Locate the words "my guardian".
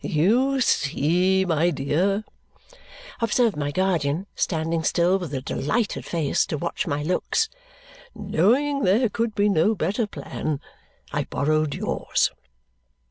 3.55-4.25